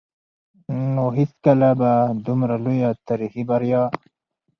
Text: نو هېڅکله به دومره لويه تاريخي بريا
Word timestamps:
نو 0.93 1.05
هېڅکله 1.17 1.69
به 1.79 1.91
دومره 2.25 2.55
لويه 2.63 2.89
تاريخي 3.07 3.43
بريا 3.49 3.81